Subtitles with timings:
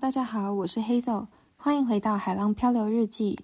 [0.00, 1.26] 大家好，我是 Hazel，
[1.58, 3.38] 欢迎回到海浪漂流日记。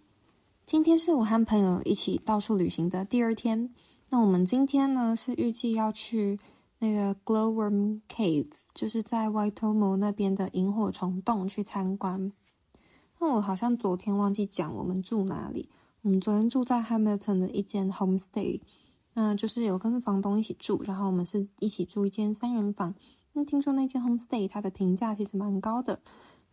[0.65, 3.75] 今天是我和朋友一起到处旅行的第二天。
[4.09, 6.39] 那我们今天呢是预计要去
[6.79, 12.33] 那个 Glowworm Cave，就是在 Waitomo 那边的萤火虫洞去参观。
[13.21, 15.69] 那我好像昨天忘记讲我们住哪里。
[16.01, 18.63] 我们昨天住在 Hamilton 的一间 homestay，
[19.13, 22.95] 那就是有跟房东一起住，然后我们是一起住一间三人房。
[23.35, 26.01] 那听说那间 homestay 它的评价其实蛮高的。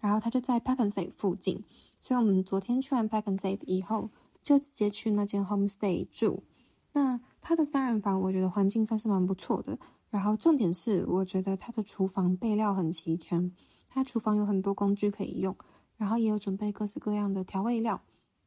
[0.04, 1.64] 然后他就在 Packensafe 附近，
[2.02, 4.10] 所以我们昨天去完 Packensafe 以后，
[4.44, 6.44] 就直接去那间 homestay 住。
[6.92, 9.80] 那他的三人房，我觉得环境算是蛮不错的。
[10.10, 13.50] 然后重点是，我觉得他的厨房备料很齐全，
[13.88, 15.56] 他厨房有很多工具可以用，
[15.96, 18.02] 然后也有准备各式各样的调味料。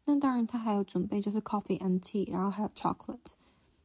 [0.05, 3.17] 那当然，他还有准备就是 coffee and tea，然后还有 chocolate，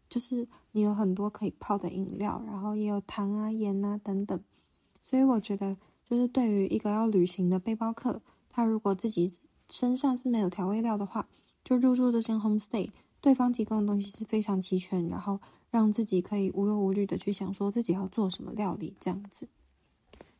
[0.10, 4.38] 就是你有很多可以泡的饮料，然后也有糖啊、盐啊等等。
[5.00, 5.78] 所以我觉得。
[6.12, 9.32] 就是对于一个要旅行的背包客，他如果自己
[9.70, 11.26] 身上是没有调味料的话，
[11.64, 12.90] 就入住这间 homestay，
[13.22, 19.48] 对方提供的东西是非常齐全，然后让自己可以无忧无虑的去想说自己要做什么料理这样子。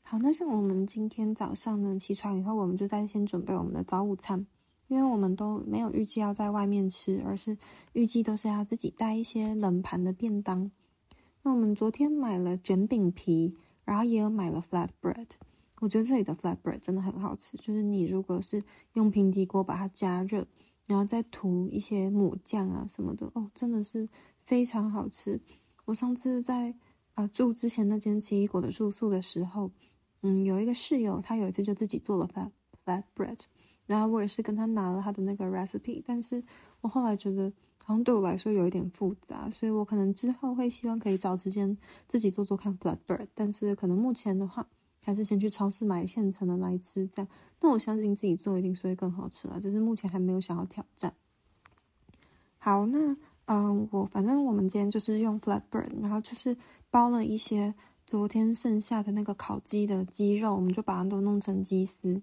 [0.02, 4.46] 好，那像我们今天早上呢，起床以后，我们就在先准备我们的早午餐，
[4.90, 7.58] 因为我们都没有预计要在外面吃，而是
[7.94, 10.70] 预计都是要自己带一些冷盘的便当。
[11.44, 15.28] 那我们昨天买了卷饼皮，然后也有买了 flatbread。
[15.82, 18.62] 我觉得这里的 flatbread 真的很好吃，就是你如果是
[18.94, 20.46] 用平底锅把它加热，
[20.86, 24.08] 然后再涂一些抹酱啊什么的，哦，真的是
[24.44, 25.42] 非常好吃。
[25.86, 26.72] 我上次在
[27.16, 29.72] 啊、住之前那间奇异果的住宿的时候，
[30.22, 32.52] 嗯，有一个室友，他有一次就自己做了 flat
[32.86, 33.40] flatbread，
[33.88, 36.44] 然后我也是跟他拿了他的那个 recipe，但是
[36.82, 37.52] 我后来觉得
[37.84, 41.76] 好像对我来说有一点复杂，所以我可能之后会希望可以找时间
[42.08, 44.68] 自己做做看 flatbread，但是可能目前的话。
[45.04, 47.28] 还是先去超市买现成的来吃，这样。
[47.60, 51.14] 那我相信自己做一定是会更好吃啦，就是目前还没有想要挑战。
[52.58, 56.56] 好，那嗯，我反正我们今天就是用 flatbread，然后就是
[56.90, 57.74] 包了一些
[58.06, 62.22] 昨天剩下的那个烤鸡的鸡肉，我们就把它都弄成鸡丝，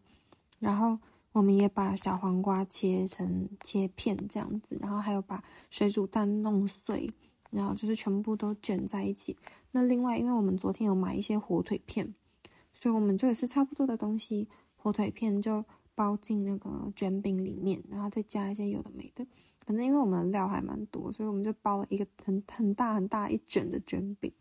[0.61, 0.99] 然后
[1.33, 7.13] 我们也把小黄瓜切成切片这样子，然后还有把水煮蛋弄碎，
[7.51, 9.37] 然后就是全部都卷在一起。
[9.73, 12.15] 那另外，因为我们昨天有买一些火腿片。
[12.81, 14.47] 所以我们做也是差不多的东西，
[14.77, 15.65] 火腿片就
[15.97, 19.27] 包进那个卷饼里面，然后再加一些有的没的。
[19.67, 24.33] 反正因为我们的料还蛮多，所以我们就包了一个很很大很大一卷的卷饼。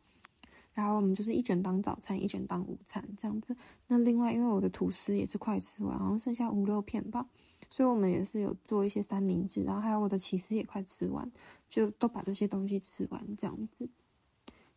[0.75, 3.57] 然后我们就是一卷当早餐，一卷当午餐这样子。
[3.87, 7.25] 那另外因为我的吐司也是快吃完，好像剩下五六片吧，
[7.71, 9.63] 所以我们也是有做一些三明治。
[9.63, 11.29] 然后还有我的起司也快吃完，
[11.67, 13.89] 就都把这些东西吃完这样子。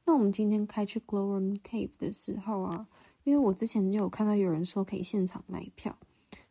[0.06, 2.88] 那我们今天开去 Glowworm Cave 的时候啊。
[3.24, 5.96] 因为我之前就有看到有人说可以现场买票，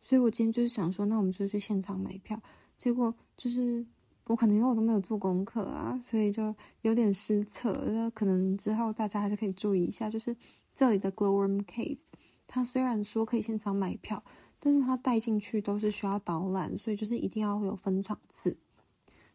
[0.02, 2.40] 所以我今天就是想说，那我们就去现场买票。
[2.78, 3.84] 结果就是
[4.26, 7.84] 我可能因为我都没有做功课啊，所以就有点失策。
[7.88, 10.34] 那可能之后大家还是可以注意一下，就是
[10.74, 11.98] 这里的 Glowworm Cave，
[12.46, 14.22] 它虽然说可以现场买票，
[14.58, 18.56] 但是它带进去都是需要导览，所以就是一定要会有分场次。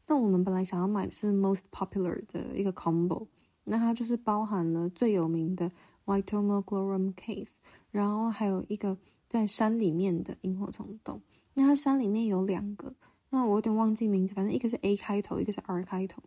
[0.08, 3.28] 那我们本来想要买的是 Most Popular 的一个 Combo，
[3.64, 5.70] 那它就是包含了最有名的。
[6.06, 7.48] Waitomo Glowworm Cave，
[7.92, 11.22] 然后还有一个在山里面的萤火虫洞。
[11.54, 12.96] 那它山里面有两个，
[13.30, 16.22] 那我有点忘记名字，反正一个是 A 开头，一个是 R 开头。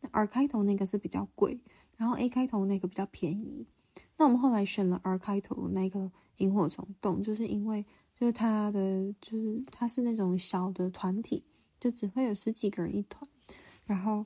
[0.00, 1.58] 那 R 开头那个是比较贵，
[1.96, 3.66] 然后 A 开头那个比较便宜。
[4.16, 7.84] 那我们后来选了 R 开头那个萤火虫洞，就是因为
[8.18, 11.42] 就是它的就是它是那种小的团体，
[11.80, 13.28] 就只会有十几个人一团，
[13.84, 14.24] 然后。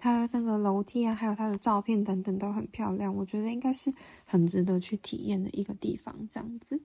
[0.00, 3.92] 它那个楼梯啊，还有它的照片等等都很漂亮，我觉得应该是
[4.24, 6.14] 很值得去体验的一个地方。
[6.28, 6.80] 这样子，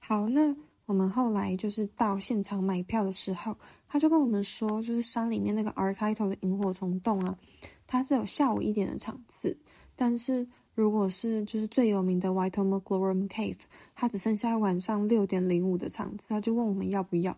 [0.00, 0.54] 好，那
[0.86, 3.56] 我们后来就是到现场买票的时候，
[3.88, 7.38] 他就跟我们说，就是山里面那个 R 开头的萤火虫洞啊，
[7.86, 9.56] 它是有下午一点的场次，
[9.94, 13.60] 但是如果是就是最有名的 Waitomo Glowworm Cave，
[13.94, 17.36] 它只剩下晚上六点零五的场次，他就问我们要不要。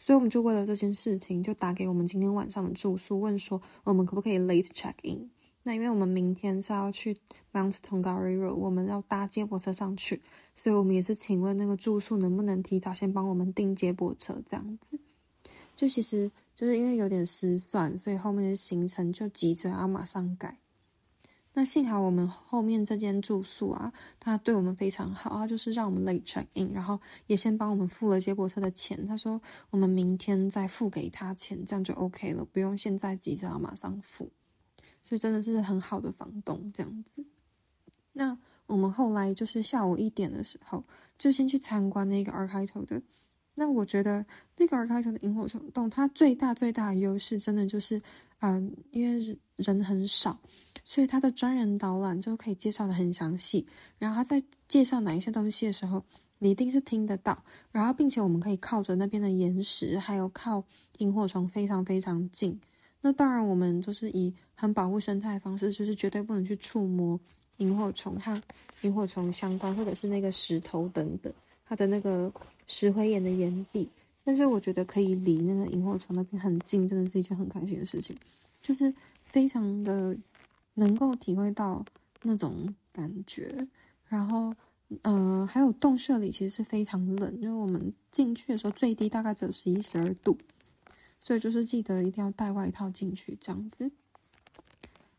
[0.00, 5.30] 所以我们就为了这件事情，就打给我们今天晚上的住宿，问说我们可不可以 late check in。
[5.62, 7.14] 那因为我们明天是要去
[7.52, 10.20] Mount Tongariro，我们要搭接驳车上去，
[10.56, 14.98] 所以我们也是请问那个住宿能不能提早先帮我们订接驳车，这样子。
[15.76, 20.58] 就其实就是因为有点失算，所以后面的行程就急着要马上改。
[21.52, 29.04] 那幸好我们后面这间住宿啊，他对我们非常好，啊就是让我们 late check in，然后也先帮我们付了接驳车的钱。
[29.06, 34.30] 他说我们明天再付给他钱，这样就 OK 了，不用现在急着要马上付。
[35.02, 37.24] 所以真的是很好的房东这样子。
[38.12, 40.84] 那我们后来就是下午一点的时候，
[41.18, 43.02] 就先去参观那个 R 开头的。
[43.54, 44.24] 那我觉得
[44.56, 48.00] 那个尔开头的萤火虫洞，它最大最大的优势，真的就是，
[48.38, 50.38] 嗯、因为人很少，
[50.82, 53.66] 所以它的专人导览就可以介绍的很详细。
[53.98, 56.02] 然后他在介绍哪一些东西的时候，
[56.38, 57.42] 你一定是听得到。
[57.70, 60.64] 然后，并且我们可以靠着那边的岩石，还有靠
[60.98, 62.58] 萤火虫非常非常近。
[63.02, 67.20] 那当然，我们就是以很保护生态的方式，就是绝对不能去触摸
[67.58, 68.40] 萤火虫和
[68.82, 71.30] 萤火虫相关，或者是那个石头等等，
[71.66, 72.32] 它的那个。
[72.72, 73.88] 石灰岩的岩壁，
[74.22, 78.16] 但是我觉得可以离那个萤火虫那边很近，真的是一件很开心的事情，
[78.62, 80.16] 就是非常的
[80.74, 81.84] 能够体会到
[82.22, 83.66] 那种感觉。
[84.06, 84.54] 然后，
[85.02, 90.38] 呃，还有洞穴里其实是非常冷，因为我们进去的时候最低大概只有十一、十二度，
[91.20, 93.90] 所以就是记得一定要带外套进去这样子。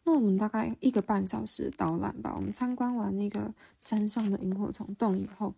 [0.06, 5.54] 那我们大概一个半小时导览吧，我们参观完那个山上的萤火虫洞以后，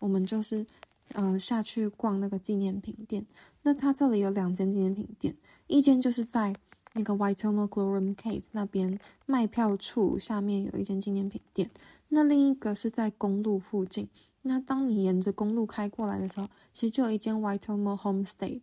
[0.00, 0.66] 我们就是。
[1.14, 3.24] 呃，下去逛那个纪念品店。
[3.62, 6.54] 那它这里有两间纪念品店，一间就是在
[6.92, 11.70] 那个 Waitomo Glowworm Cave 那边卖票处下面有一间纪念品店。
[12.08, 14.08] 那另一个是在公路附近。
[14.42, 18.62] 那当你沿着公路开过来的时候，其实就有一间 Whitomo Homestead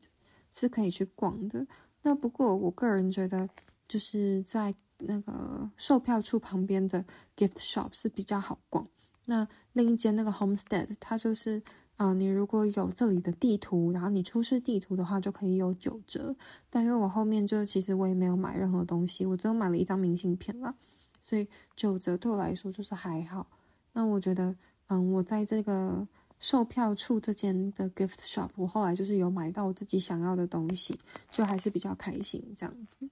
[0.51, 1.67] 是可以去逛的。
[2.01, 3.47] 那不过我个人觉得，
[3.87, 7.03] 就是在那个售票处旁边的
[7.37, 8.87] Gift Shop 是比较好逛。
[9.25, 11.61] 那另一间那个 Homestead 它就是。
[11.97, 16.35] 啊、你如果有这里的地图，然后你出示地图的话，就可以有九折。
[16.69, 20.75] 但因为我后面就其实我也没有买任何东西，我只有买了一张明信片啦，
[21.21, 21.47] 所以
[21.77, 23.47] 九折对我来说就是还好。
[23.93, 24.53] 那我觉得，
[24.89, 26.05] 嗯，我在这个
[26.37, 30.99] 售票处这间的 gift shop，我后来就是有买到我自己想要的东西，
[31.31, 33.09] 就还是比较开心这样子。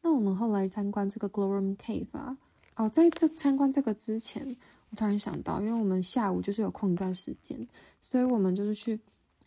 [0.00, 2.38] 那我们后来参观这个 Glowworm Cave 啊，
[2.76, 4.56] 哦，在这参观这个之前。
[4.94, 7.66] 突然想到，因为我们下午就是有空一段时间，
[8.00, 8.98] 所以我们就是去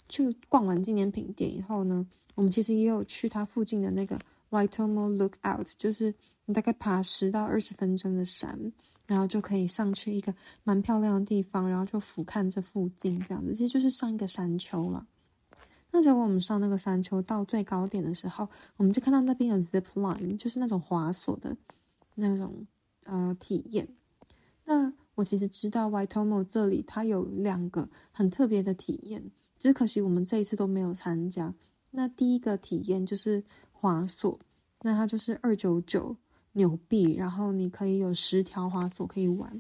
[0.09, 2.05] 去逛完纪念品店以后呢，
[2.35, 6.13] 我们其实也有去它附近的那个 Waitomo Lookout，就是
[6.45, 8.71] 你大概爬十到二十分钟的山，
[9.05, 10.33] 然后就可以上去一个
[10.63, 15.05] 蛮漂亮的地方，然后就俯瞰这附近这样子，其实就是上一个山丘了。
[15.89, 21.55] 那结果我们上那个山丘到最高点的时候，我们就看到那边有 Zip Line，就是那种滑索的
[22.13, 22.67] 那种
[23.05, 23.87] 呃体验。
[24.65, 31.51] 那我其实知道 Waitomo 这里它有两个很特别的体验，只可惜我们这一次都没有参加。
[31.89, 34.39] 那第一个体验就是滑索，
[34.83, 36.15] 那它就是二九九
[36.51, 39.59] 纽币，然后你可以有十条滑索可以玩。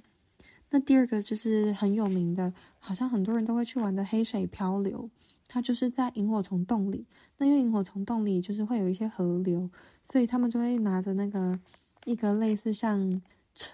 [0.69, 5.09] 那第二个就是很有名的，好像很多人都会去玩的黑水漂流，
[5.47, 7.03] 它就是在萤火虫洞里。
[7.37, 9.67] 那因为萤火虫洞里就是会有一些河流，
[10.03, 11.59] 所以他们就会拿着那个
[12.05, 13.19] 一个类似像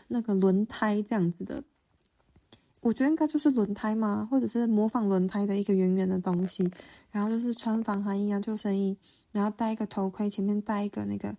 [0.07, 1.61] 那个轮胎这样子的。
[2.83, 6.69] 我觉得应该就是轮胎嘛，或者是模仿轮胎的一个圆圆的东西，
[7.11, 8.95] 然后就是穿防寒衣啊、救生衣，
[9.31, 11.33] 然后戴一个头盔，前面戴一个那个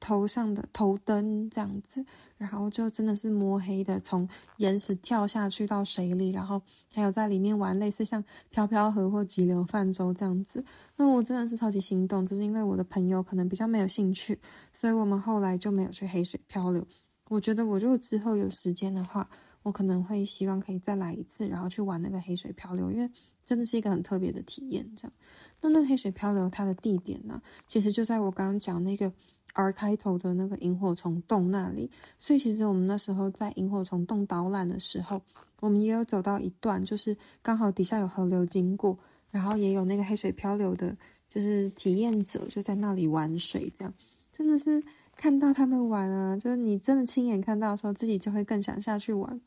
[0.00, 2.02] 头上的头灯这样子，
[2.38, 4.26] 然后就真的是摸黑的从
[4.56, 10.64] 岩石跳下去到水里，然后还有在里面玩类似像飘飘河或急流泛舟这样子。
[10.96, 14.38] 那我真的是超级心动，就是因为我的朋友可能比较没有兴趣，
[14.72, 16.82] 所以我们后来就没有去黑水漂流。
[17.28, 19.28] 我觉得我如果之后有时间的话。
[19.66, 23.10] 我可能会希望可以再来一次，然后去玩那个黑水漂流，因为
[23.44, 24.88] 真的是一个很特别的体验。
[24.94, 25.12] 这样，
[25.60, 29.12] 那那个黑水漂流它的地点呢，其实就在我刚刚讲那个
[29.54, 31.90] R 开头的那个萤火虫洞那里。
[32.16, 35.20] 所以其实我们那时候在萤火虫洞导览的时候，
[35.58, 38.96] 我们也有走到一段，就是刚好底下有河流经过，
[39.32, 40.96] 然后也有那个黑水漂流的，
[41.28, 43.92] 就是体验者就在那里玩水，这样
[44.32, 44.80] 真的是
[45.16, 49.40] 看到他们玩啊，就是你真的亲眼看到的时候，自己就会更想下去玩。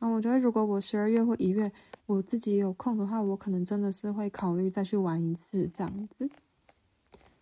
[0.00, 1.70] 嗯，我觉得如果我十二月或一月
[2.06, 6.28] 我自己有空的话，我可能真的是会考虑再去玩一次这样子。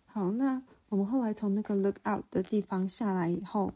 [0.05, 3.73] 好，那我们后来从那个 Lookout 的地方下来以后，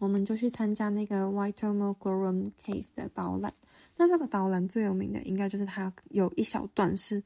[0.00, 3.52] 我们就去参加那个 Waitomo Glowworm Cave 的导览。
[3.96, 7.22] 那这个导览最有名的应该就是它有一小段是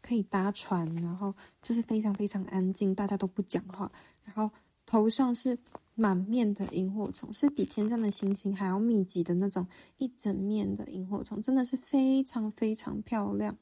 [0.00, 1.32] 可以搭船，然后
[1.62, 3.90] 就是非常非常安静，大家都不讲话，
[4.24, 4.50] 然后
[4.84, 5.56] 头上是。
[5.94, 9.66] 满面的萤火虫，是比天上的星星还要密集的那种
[9.98, 13.56] 一整面的萤火虫，真的是非常非常漂亮。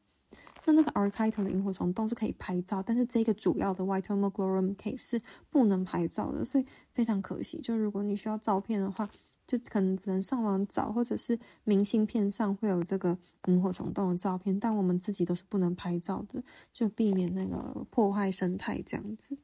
[0.66, 7.60] 那那个 R 开头的萤火虫洞是可以拍照，但是这个主要的 Waitomo Glowworm Cave 是不能拍照的，所以非常可惜。
[7.62, 9.08] 就如果你需要照片的话，
[9.46, 16.40] 就可能只能上网找，或者是明信片上会有这个萤火虫洞的照片，但我们自己都是不能拍照的，
[16.72, 19.36] 就避免那个破坏生态这样子。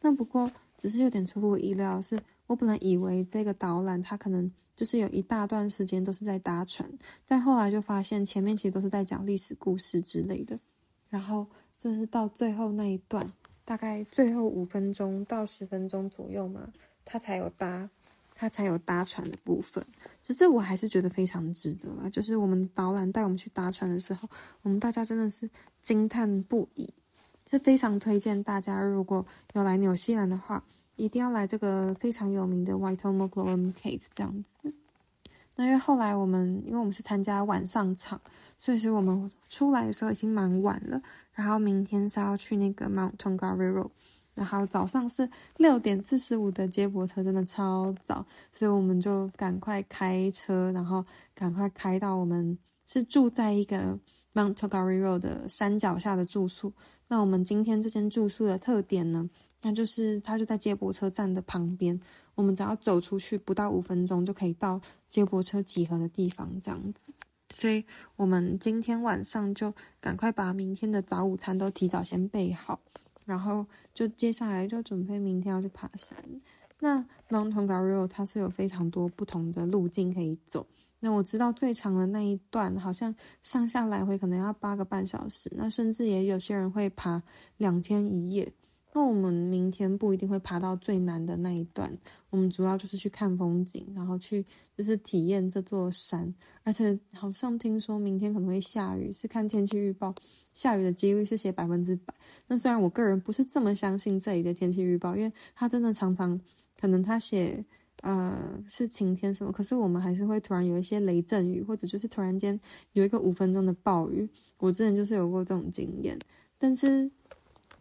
[0.00, 0.50] 那不过。
[0.80, 6.90] 只是有点出乎我意料，是我本来以为这个导览它可能就是有一大段时间都是在搭船，
[7.26, 10.58] 但后来就发现前面其实都是在讲历史故事之类的，
[11.10, 13.30] 然后就是到最后那一段，
[13.62, 16.72] 大概最后五分钟到十分钟左右嘛，
[17.04, 17.90] 他才有搭。
[18.32, 19.84] 他才有搭船的部分，
[20.22, 22.08] 其实我还是觉得非常值得啦。
[22.08, 24.26] 就是我们导览带我们去搭船的时候，
[24.62, 25.50] 我们大家真的是
[25.82, 26.88] 惊叹不已，
[27.50, 30.62] 是非常推荐大家，如果有来纽西兰的话，
[30.94, 34.72] 一定要来这个非常有名的 Waitomoglorum Cave 这样子。
[35.56, 38.20] 那因为后来我们，因为我们是参加晚上场，
[38.56, 41.02] 所以说我们出来的时候已经蛮晚了，
[41.32, 43.90] 然后明天是要去那个 Mount Tongari Road，。
[44.32, 51.04] 然后早上是六点四十五的接驳车，真的超早，所以我们就赶快开车，然后
[51.34, 53.98] 赶快开到我们是住在一个
[54.32, 56.72] Mount Tongariro 的山脚下的住宿。
[57.10, 59.28] 那我们今天这间住宿的特点呢，
[59.62, 62.00] 那就是它就在接驳车站的旁边，
[62.36, 67.12] 我们只要走出去不到五分钟就可以到接驳车集合的地方，这样子。
[67.52, 72.78] 所以我们今天晚上就赶快把明天的早午餐都提早先备好。
[73.24, 76.16] 然后就接下来就准备明天要去爬山。
[76.78, 80.64] 那 Mount Tongariro 它是有非常多不同的路径可以走。
[81.00, 85.50] 那我知道最长的那一段好像上下来回可能要八个半小时。
[85.56, 87.22] 那甚至也有些人会爬
[87.56, 88.52] 两天一夜。
[88.92, 91.96] 那我们明天不一定会爬到最难的那一段。
[92.28, 94.44] 我们主要就是去看风景，然后去
[94.76, 96.34] 就是体验这座山。
[96.64, 100.12] 而且好像听说明天可能会下雨，是看天气预报。
[100.52, 102.12] 下雨的几率是写百分之百。
[102.48, 106.38] 那虽然我个人不是这么相信这里的天气预报，因为它真的常常
[106.76, 107.64] 可能它写
[108.02, 112.58] 呃是晴天什么，可是我们还是会突然有一些雷阵雨，或者就是突然间
[112.92, 114.28] 有一个五分钟的暴雨。
[114.58, 116.18] 我之前就是有过这种经验，
[116.58, 117.10] 但是。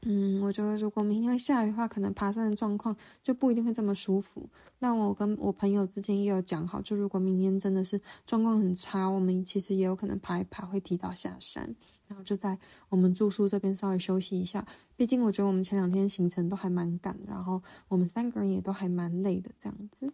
[0.04, 4.48] 嗯，我觉得如果明天会下雨的话，可能爬山的状况就不一定会这么舒服。
[4.78, 11.76] 那我跟我朋友之间也有讲好，就如果明天真的是状况很差，我们其实也有可能爬一爬会提早下山，
[12.10, 14.66] 然后就在我们住宿这边稍微休息一下。
[14.98, 20.12] 毕竟我觉得我们前两天行程都还蛮赶，然后我们三个人也都还蛮累的这样子。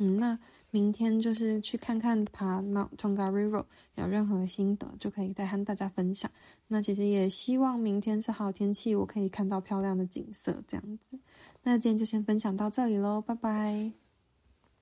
[0.00, 0.38] 嗯，那
[0.70, 3.64] 明天就是去看看爬 Mount Tongariro，
[3.96, 6.30] 有任何心得就可以再和大家分享。
[6.68, 11.18] 那其实也希望明天是好天气，我可以看到漂亮的景色这样子。
[11.64, 14.07] 那今天就先分享到这里喽，拜拜。